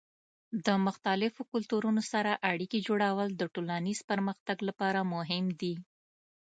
[0.65, 5.73] د مختلفو کلتورونو سره اړیکې جوړول د ټولنیز پرمختګ لپاره مهم دي.